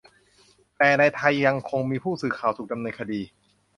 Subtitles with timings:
[0.77, 3.21] แต่ในไทยยังคงมีผู้สื่อข่าวถูกดำเนินคดี